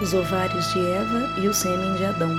os 0.00 0.14
ovários 0.14 0.72
de 0.72 0.78
Eva 0.78 1.40
e 1.40 1.48
o 1.48 1.54
sêmen 1.54 1.94
de 1.96 2.04
Adão. 2.04 2.30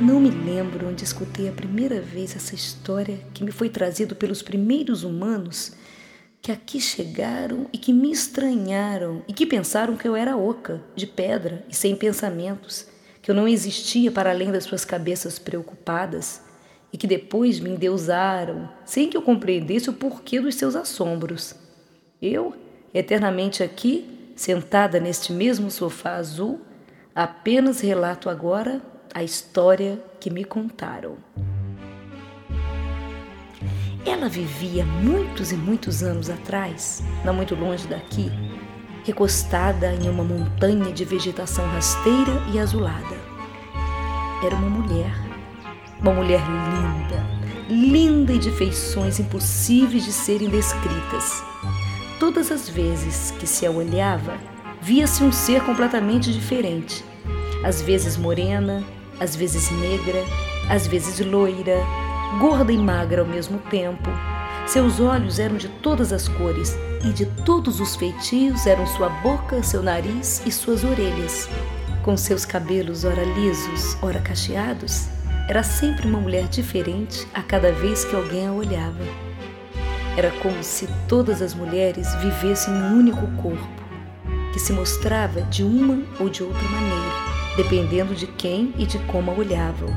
Não 0.00 0.20
me 0.20 0.30
lembro 0.30 0.86
onde 0.88 1.02
escutei 1.02 1.48
a 1.48 1.52
primeira 1.52 2.00
vez 2.00 2.36
essa 2.36 2.54
história 2.54 3.18
que 3.32 3.42
me 3.42 3.50
foi 3.50 3.70
trazido 3.70 4.14
pelos 4.14 4.42
primeiros 4.42 5.02
humanos 5.02 5.77
que 6.48 6.52
aqui 6.52 6.80
chegaram 6.80 7.66
e 7.74 7.76
que 7.76 7.92
me 7.92 8.10
estranharam 8.10 9.22
e 9.28 9.34
que 9.34 9.44
pensaram 9.44 9.98
que 9.98 10.08
eu 10.08 10.16
era 10.16 10.34
oca, 10.34 10.80
de 10.96 11.06
pedra 11.06 11.62
e 11.68 11.76
sem 11.76 11.94
pensamentos, 11.94 12.86
que 13.20 13.30
eu 13.30 13.34
não 13.34 13.46
existia 13.46 14.10
para 14.10 14.30
além 14.30 14.50
das 14.50 14.64
suas 14.64 14.82
cabeças 14.82 15.38
preocupadas 15.38 16.40
e 16.90 16.96
que 16.96 17.06
depois 17.06 17.60
me 17.60 17.68
endeusaram 17.68 18.66
sem 18.86 19.10
que 19.10 19.16
eu 19.18 19.20
compreendesse 19.20 19.90
o 19.90 19.92
porquê 19.92 20.40
dos 20.40 20.54
seus 20.54 20.74
assombros. 20.74 21.54
Eu, 22.20 22.54
eternamente 22.94 23.62
aqui, 23.62 24.32
sentada 24.34 24.98
neste 24.98 25.34
mesmo 25.34 25.70
sofá 25.70 26.14
azul, 26.14 26.62
apenas 27.14 27.80
relato 27.80 28.30
agora 28.30 28.80
a 29.12 29.22
história 29.22 30.02
que 30.18 30.30
me 30.30 30.44
contaram. 30.44 31.18
Ela 34.08 34.26
vivia 34.26 34.86
muitos 34.86 35.52
e 35.52 35.54
muitos 35.54 36.02
anos 36.02 36.30
atrás, 36.30 37.04
não 37.22 37.34
muito 37.34 37.54
longe 37.54 37.86
daqui, 37.86 38.32
recostada 39.04 39.92
em 39.92 40.08
uma 40.08 40.24
montanha 40.24 40.90
de 40.94 41.04
vegetação 41.04 41.66
rasteira 41.66 42.42
e 42.50 42.58
azulada. 42.58 43.14
Era 44.42 44.56
uma 44.56 44.70
mulher, 44.70 45.12
uma 46.00 46.14
mulher 46.14 46.40
linda, 46.40 47.22
linda 47.68 48.32
e 48.32 48.38
de 48.38 48.50
feições 48.50 49.20
impossíveis 49.20 50.06
de 50.06 50.12
serem 50.12 50.48
descritas. 50.48 51.44
Todas 52.18 52.50
as 52.50 52.66
vezes 52.66 53.30
que 53.32 53.46
se 53.46 53.66
a 53.66 53.70
olhava, 53.70 54.38
via-se 54.80 55.22
um 55.22 55.30
ser 55.30 55.62
completamente 55.64 56.32
diferente, 56.32 57.04
às 57.62 57.82
vezes 57.82 58.16
morena, 58.16 58.82
às 59.20 59.36
vezes 59.36 59.70
negra, 59.70 60.24
às 60.70 60.86
vezes 60.86 61.20
loira, 61.20 61.76
gorda 62.38 62.72
e 62.72 62.78
magra 62.78 63.22
ao 63.22 63.26
mesmo 63.26 63.58
tempo. 63.70 64.10
Seus 64.66 65.00
olhos 65.00 65.38
eram 65.38 65.56
de 65.56 65.68
todas 65.68 66.12
as 66.12 66.28
cores 66.28 66.76
e 67.04 67.12
de 67.12 67.26
todos 67.44 67.80
os 67.80 67.96
feitios 67.96 68.66
eram 68.66 68.86
sua 68.86 69.08
boca, 69.08 69.62
seu 69.62 69.82
nariz 69.82 70.42
e 70.44 70.52
suas 70.52 70.84
orelhas. 70.84 71.48
Com 72.02 72.16
seus 72.16 72.44
cabelos 72.44 73.04
ora 73.04 73.24
lisos, 73.24 73.96
ora 74.02 74.20
cacheados, 74.20 75.08
era 75.48 75.62
sempre 75.62 76.06
uma 76.06 76.20
mulher 76.20 76.46
diferente 76.48 77.26
a 77.32 77.42
cada 77.42 77.72
vez 77.72 78.04
que 78.04 78.14
alguém 78.14 78.46
a 78.46 78.52
olhava. 78.52 79.04
Era 80.16 80.30
como 80.42 80.62
se 80.62 80.88
todas 81.08 81.40
as 81.40 81.54
mulheres 81.54 82.14
vivessem 82.16 82.74
um 82.74 82.98
único 82.98 83.26
corpo, 83.40 83.82
que 84.52 84.58
se 84.58 84.72
mostrava 84.72 85.42
de 85.42 85.62
uma 85.62 86.02
ou 86.20 86.28
de 86.28 86.42
outra 86.42 86.68
maneira 86.68 87.28
dependendo 87.58 88.14
de 88.14 88.28
quem 88.28 88.72
e 88.78 88.86
de 88.86 89.00
como 89.00 89.32
a 89.32 89.34
olhavam. 89.34 89.88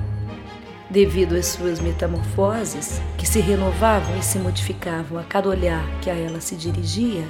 Devido 0.92 1.38
às 1.38 1.46
suas 1.46 1.80
metamorfoses, 1.80 3.02
que 3.18 3.26
se 3.26 3.40
renovavam 3.40 4.20
e 4.20 4.22
se 4.22 4.38
modificavam 4.38 5.18
a 5.18 5.24
cada 5.24 5.48
olhar 5.48 5.88
que 6.02 6.10
a 6.10 6.14
ela 6.14 6.42
se 6.42 6.54
dirigia, 6.54 7.24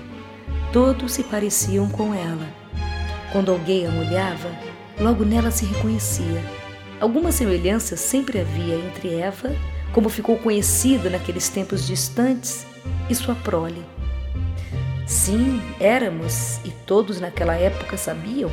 todos 0.73 1.11
se 1.11 1.23
pareciam 1.23 1.87
com 1.87 2.11
ela. 2.11 2.47
Quando 3.31 3.51
alguém 3.51 3.85
a 3.85 3.91
olhava, 3.91 4.49
logo 4.99 5.23
nela 5.23 5.51
se 5.51 5.63
reconhecia. 5.63 6.43
Alguma 6.99 7.31
semelhança 7.31 7.95
sempre 7.95 8.39
havia 8.39 8.77
entre 8.77 9.13
Eva, 9.13 9.55
como 9.93 10.09
ficou 10.09 10.37
conhecida 10.37 11.07
naqueles 11.07 11.47
tempos 11.47 11.85
distantes, 11.85 12.65
e 13.11 13.13
sua 13.13 13.35
prole. 13.35 13.85
Sim, 15.05 15.61
éramos, 15.79 16.57
e 16.65 16.71
todos 16.87 17.21
naquela 17.21 17.55
época 17.55 17.95
sabiam, 17.95 18.49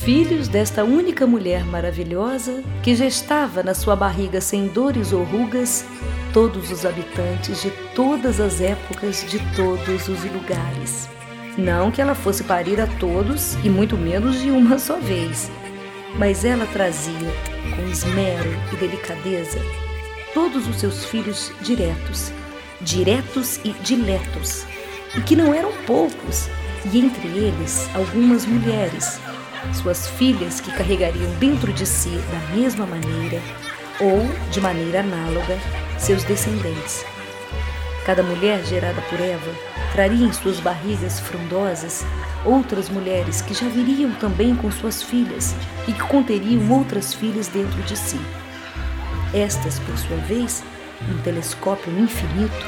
filhos 0.00 0.48
desta 0.48 0.82
única 0.82 1.26
mulher 1.26 1.62
maravilhosa 1.64 2.62
que 2.82 2.94
gestava 2.94 3.62
na 3.62 3.74
sua 3.74 3.94
barriga 3.94 4.40
sem 4.40 4.66
dores 4.66 5.12
ou 5.12 5.24
rugas 5.24 5.84
todos 6.32 6.70
os 6.70 6.86
habitantes 6.86 7.60
de 7.60 7.70
todas 7.94 8.40
as 8.40 8.62
épocas, 8.62 9.26
de 9.28 9.38
todos 9.54 10.08
os 10.08 10.24
lugares. 10.24 11.06
Não 11.58 11.90
que 11.90 12.00
ela 12.00 12.14
fosse 12.14 12.44
parir 12.44 12.80
a 12.80 12.86
todos 12.86 13.54
e 13.62 13.68
muito 13.68 13.96
menos 13.98 14.40
de 14.40 14.50
uma 14.50 14.78
só 14.78 14.96
vez, 14.98 15.50
mas 16.16 16.46
ela 16.46 16.66
trazia, 16.66 17.34
com 17.76 17.82
esmero 17.90 18.50
e 18.72 18.76
delicadeza, 18.76 19.58
todos 20.32 20.66
os 20.66 20.76
seus 20.76 21.04
filhos 21.04 21.52
diretos, 21.60 22.32
diretos 22.80 23.60
e 23.64 23.72
diletos, 23.82 24.64
e 25.14 25.20
que 25.20 25.36
não 25.36 25.52
eram 25.52 25.72
poucos, 25.86 26.48
e 26.90 26.98
entre 26.98 27.28
eles 27.28 27.86
algumas 27.94 28.46
mulheres 28.46 29.20
suas 29.74 30.08
filhas 30.08 30.60
que 30.60 30.70
carregariam 30.72 31.30
dentro 31.38 31.72
de 31.72 31.86
si 31.86 32.10
da 32.10 32.54
mesma 32.54 32.86
maneira 32.86 33.40
ou, 34.00 34.20
de 34.50 34.60
maneira 34.60 35.00
análoga, 35.00 35.58
seus 35.98 36.24
descendentes. 36.24 37.04
Cada 38.06 38.22
mulher 38.22 38.64
gerada 38.64 39.00
por 39.02 39.20
Eva 39.20 39.52
traria 39.92 40.26
em 40.26 40.32
suas 40.32 40.58
barrigas 40.58 41.20
frondosas 41.20 42.04
outras 42.44 42.88
mulheres 42.88 43.42
que 43.42 43.52
já 43.52 43.68
viriam 43.68 44.12
também 44.12 44.56
com 44.56 44.70
suas 44.70 45.02
filhas 45.02 45.54
e 45.86 45.92
que 45.92 46.02
conteriam 46.02 46.70
outras 46.70 47.12
filhas 47.12 47.48
dentro 47.48 47.82
de 47.82 47.96
si. 47.96 48.20
Estas, 49.34 49.78
por 49.80 49.96
sua 49.98 50.16
vez, 50.16 50.64
num 51.06 51.20
telescópio 51.22 51.92
infinito, 51.98 52.66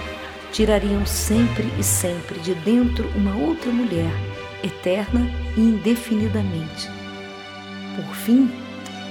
tirariam 0.53 1.05
sempre 1.07 1.73
e 1.79 1.83
sempre 1.83 2.39
de 2.41 2.55
dentro 2.57 3.09
uma 3.17 3.35
outra 3.35 3.73
mulher 3.73 4.32
eterna 4.63 5.31
e 5.57 5.61
indefinidamente. 5.61 6.89
Por 7.97 8.15
fim, 8.15 8.51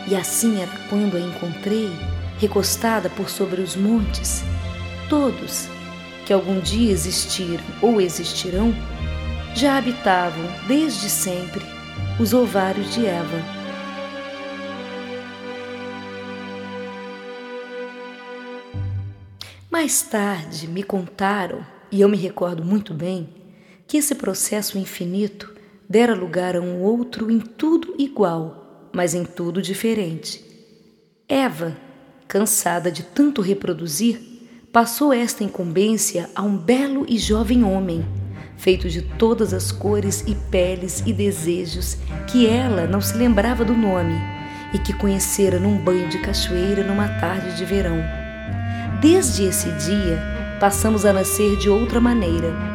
e 0.07 0.15
assim 0.15 0.61
era 0.61 0.71
quando 0.89 1.17
a 1.17 1.19
encontrei, 1.19 1.91
recostada 2.39 3.09
por 3.09 3.29
sobre 3.29 3.61
os 3.61 3.75
montes, 3.75 4.43
todos 5.07 5.67
que 6.25 6.33
algum 6.33 6.59
dia 6.59 6.91
existiram 6.91 7.63
ou 7.81 8.01
existirão, 8.01 8.73
já 9.53 9.77
habitavam 9.77 10.43
desde 10.67 11.09
sempre 11.09 11.61
os 12.19 12.33
ovários 12.33 12.93
de 12.93 13.05
Eva. 13.05 13.61
Mais 19.69 20.01
tarde 20.01 20.67
me 20.67 20.83
contaram, 20.83 21.65
e 21.91 22.01
eu 22.01 22.09
me 22.09 22.17
recordo 22.17 22.63
muito 22.63 22.93
bem, 22.93 23.40
que 23.91 23.97
esse 23.97 24.15
processo 24.15 24.77
infinito 24.77 25.53
dera 25.89 26.15
lugar 26.15 26.55
a 26.55 26.61
um 26.61 26.81
outro 26.81 27.29
em 27.29 27.41
tudo 27.41 27.93
igual, 27.99 28.87
mas 28.93 29.13
em 29.13 29.25
tudo 29.25 29.61
diferente. 29.61 30.41
Eva, 31.27 31.75
cansada 32.25 32.89
de 32.89 33.03
tanto 33.03 33.41
reproduzir, 33.41 34.17
passou 34.71 35.11
esta 35.11 35.43
incumbência 35.43 36.29
a 36.33 36.41
um 36.41 36.55
belo 36.55 37.05
e 37.05 37.17
jovem 37.17 37.65
homem, 37.65 38.05
feito 38.55 38.87
de 38.87 39.01
todas 39.01 39.53
as 39.53 39.73
cores 39.73 40.23
e 40.25 40.35
peles 40.35 41.03
e 41.05 41.11
desejos 41.11 41.97
que 42.31 42.47
ela 42.47 42.87
não 42.87 43.01
se 43.01 43.17
lembrava 43.17 43.65
do 43.65 43.73
nome 43.73 44.15
e 44.73 44.79
que 44.79 44.93
conhecera 44.93 45.59
num 45.59 45.77
banho 45.77 46.07
de 46.07 46.19
cachoeira 46.19 46.81
numa 46.81 47.09
tarde 47.19 47.57
de 47.57 47.65
verão. 47.65 47.97
Desde 49.01 49.43
esse 49.43 49.69
dia, 49.69 50.17
passamos 50.61 51.03
a 51.03 51.11
nascer 51.11 51.57
de 51.57 51.69
outra 51.69 51.99
maneira 51.99 52.70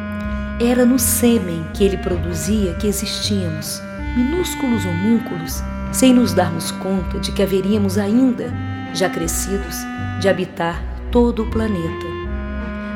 era 0.59 0.85
no 0.85 0.97
sêmen 0.97 1.63
que 1.73 1.83
ele 1.83 1.97
produzia 1.97 2.73
que 2.75 2.87
existíamos, 2.87 3.79
minúsculos 4.15 4.85
homúnculos, 4.85 5.61
sem 5.91 6.13
nos 6.13 6.33
darmos 6.33 6.71
conta 6.71 7.19
de 7.19 7.31
que 7.31 7.43
haveríamos 7.43 7.97
ainda, 7.97 8.51
já 8.91 9.07
crescidos, 9.07 9.75
de 10.19 10.27
habitar 10.27 10.81
todo 11.11 11.43
o 11.43 11.49
planeta. 11.51 12.05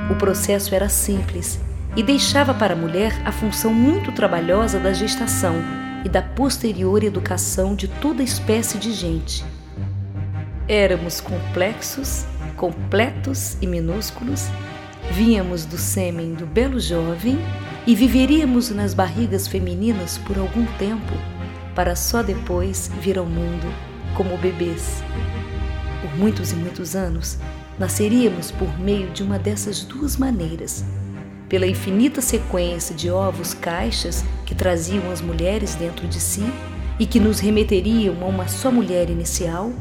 O 0.09 0.15
processo 0.15 0.73
era 0.73 0.89
simples 0.89 1.59
e 1.95 2.01
deixava 2.01 2.51
para 2.51 2.73
a 2.73 2.77
mulher 2.77 3.13
a 3.25 3.31
função 3.31 3.71
muito 3.71 4.11
trabalhosa 4.11 4.79
da 4.79 4.91
gestação 4.91 5.55
e 6.03 6.09
da 6.09 6.21
posterior 6.21 7.03
educação 7.03 7.75
de 7.75 7.87
toda 7.87 8.23
espécie 8.23 8.79
de 8.79 8.91
gente. 8.91 9.45
Éramos 10.67 11.21
complexos, 11.21 12.25
completos 12.57 13.55
e 13.61 13.67
minúsculos 13.67 14.47
Vínhamos 15.11 15.65
do 15.65 15.77
sêmen 15.77 16.35
do 16.35 16.45
belo 16.45 16.79
jovem 16.79 17.37
e 17.85 17.93
viveríamos 17.93 18.69
nas 18.69 18.93
barrigas 18.93 19.45
femininas 19.45 20.17
por 20.19 20.37
algum 20.37 20.65
tempo, 20.77 21.13
para 21.75 21.97
só 21.97 22.23
depois 22.23 22.89
vir 23.01 23.17
ao 23.17 23.25
mundo 23.25 23.67
como 24.15 24.37
bebês. 24.37 25.03
Por 26.01 26.17
muitos 26.17 26.53
e 26.53 26.55
muitos 26.55 26.95
anos, 26.95 27.37
nasceríamos 27.77 28.51
por 28.51 28.79
meio 28.79 29.09
de 29.09 29.21
uma 29.21 29.37
dessas 29.37 29.83
duas 29.83 30.15
maneiras, 30.15 30.85
pela 31.49 31.67
infinita 31.67 32.21
sequência 32.21 32.95
de 32.95 33.09
ovos 33.11 33.53
caixas 33.53 34.23
que 34.45 34.55
traziam 34.55 35.11
as 35.11 35.19
mulheres 35.19 35.75
dentro 35.75 36.07
de 36.07 36.21
si 36.21 36.45
e 36.97 37.05
que 37.05 37.19
nos 37.19 37.41
remeteriam 37.41 38.15
a 38.21 38.27
uma 38.27 38.47
só 38.47 38.71
mulher 38.71 39.09
inicial, 39.09 39.73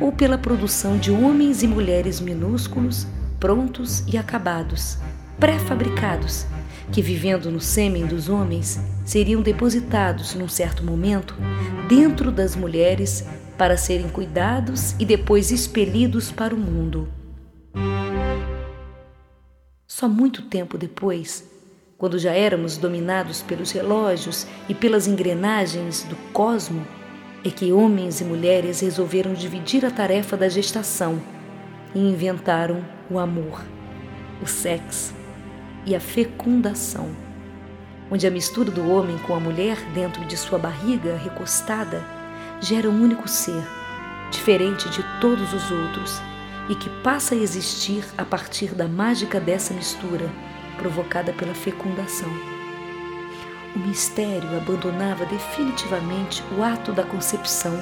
ou 0.00 0.10
pela 0.12 0.38
produção 0.38 0.96
de 0.96 1.10
homens 1.10 1.62
e 1.62 1.66
mulheres 1.66 2.22
minúsculos, 2.22 3.06
prontos 3.42 4.04
e 4.06 4.16
acabados, 4.16 4.98
pré-fabricados, 5.36 6.46
que 6.92 7.02
vivendo 7.02 7.50
no 7.50 7.60
sêmen 7.60 8.06
dos 8.06 8.28
homens 8.28 8.78
seriam 9.04 9.42
depositados 9.42 10.36
num 10.36 10.46
certo 10.46 10.84
momento 10.84 11.34
dentro 11.88 12.30
das 12.30 12.54
mulheres 12.54 13.26
para 13.58 13.76
serem 13.76 14.08
cuidados 14.08 14.92
e 14.92 15.04
depois 15.04 15.50
expelidos 15.50 16.30
para 16.30 16.54
o 16.54 16.56
mundo. 16.56 17.12
Só 19.88 20.08
muito 20.08 20.42
tempo 20.42 20.78
depois, 20.78 21.44
quando 21.98 22.20
já 22.20 22.30
éramos 22.30 22.76
dominados 22.76 23.42
pelos 23.42 23.72
relógios 23.72 24.46
e 24.68 24.74
pelas 24.74 25.08
engrenagens 25.08 26.04
do 26.04 26.14
cosmo, 26.32 26.86
é 27.44 27.50
que 27.50 27.72
homens 27.72 28.20
e 28.20 28.24
mulheres 28.24 28.78
resolveram 28.78 29.34
dividir 29.34 29.84
a 29.84 29.90
tarefa 29.90 30.36
da 30.36 30.48
gestação 30.48 31.20
e 31.94 31.98
inventaram 31.98 32.84
o 33.10 33.18
amor, 33.18 33.62
o 34.42 34.46
sexo 34.46 35.14
e 35.84 35.94
a 35.94 36.00
fecundação, 36.00 37.10
onde 38.10 38.26
a 38.26 38.30
mistura 38.30 38.70
do 38.70 38.90
homem 38.90 39.18
com 39.18 39.34
a 39.34 39.40
mulher 39.40 39.76
dentro 39.94 40.24
de 40.24 40.36
sua 40.36 40.58
barriga 40.58 41.16
recostada 41.16 42.02
gera 42.60 42.88
um 42.88 43.02
único 43.02 43.28
ser, 43.28 43.62
diferente 44.30 44.88
de 44.90 45.02
todos 45.20 45.52
os 45.52 45.70
outros 45.70 46.20
e 46.68 46.74
que 46.74 46.88
passa 47.02 47.34
a 47.34 47.38
existir 47.38 48.04
a 48.16 48.24
partir 48.24 48.74
da 48.74 48.86
mágica 48.86 49.40
dessa 49.40 49.74
mistura 49.74 50.30
provocada 50.78 51.32
pela 51.32 51.54
fecundação. 51.54 52.28
O 53.74 53.78
mistério 53.78 54.56
abandonava 54.56 55.24
definitivamente 55.26 56.42
o 56.56 56.62
ato 56.62 56.92
da 56.92 57.02
concepção 57.02 57.72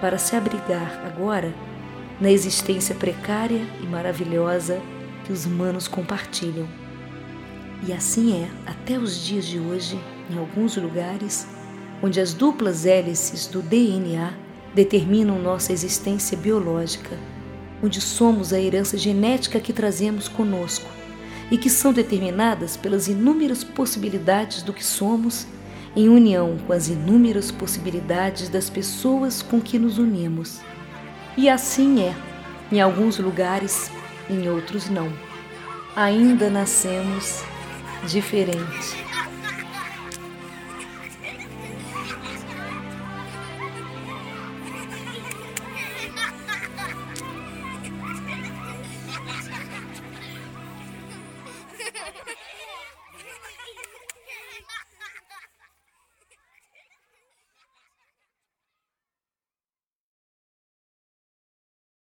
para 0.00 0.18
se 0.18 0.36
abrigar 0.36 1.02
agora 1.06 1.54
na 2.20 2.30
existência 2.30 2.94
precária 2.94 3.62
e 3.82 3.86
maravilhosa 3.86 4.80
que 5.24 5.32
os 5.32 5.44
humanos 5.44 5.86
compartilham. 5.88 6.68
E 7.86 7.92
assim 7.92 8.42
é 8.42 8.48
até 8.66 8.98
os 8.98 9.24
dias 9.24 9.44
de 9.46 9.58
hoje, 9.58 9.98
em 10.30 10.38
alguns 10.38 10.76
lugares, 10.76 11.46
onde 12.02 12.20
as 12.20 12.32
duplas 12.32 12.86
hélices 12.86 13.46
do 13.46 13.60
DNA 13.60 14.32
determinam 14.74 15.38
nossa 15.38 15.72
existência 15.72 16.36
biológica 16.36 17.16
onde 17.82 18.00
somos 18.00 18.52
a 18.52 18.60
herança 18.60 18.96
genética 18.96 19.60
que 19.60 19.72
trazemos 19.72 20.28
conosco 20.28 20.88
e 21.50 21.58
que 21.58 21.70
são 21.70 21.92
determinadas 21.92 22.76
pelas 22.76 23.06
inúmeras 23.06 23.62
possibilidades 23.62 24.62
do 24.62 24.72
que 24.72 24.84
somos, 24.84 25.46
em 25.94 26.08
união 26.08 26.58
com 26.66 26.72
as 26.72 26.88
inúmeras 26.88 27.50
possibilidades 27.50 28.48
das 28.48 28.68
pessoas 28.68 29.42
com 29.42 29.60
que 29.60 29.78
nos 29.78 29.98
unimos. 29.98 30.60
E 31.36 31.50
assim 31.50 32.02
é, 32.02 32.14
em 32.72 32.80
alguns 32.80 33.18
lugares, 33.18 33.90
em 34.28 34.48
outros 34.48 34.88
não. 34.88 35.12
Ainda 35.94 36.48
nascemos 36.48 37.42
diferente. 38.06 39.04